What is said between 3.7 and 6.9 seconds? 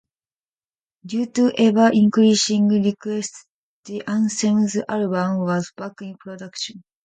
the Anthems album was back in production.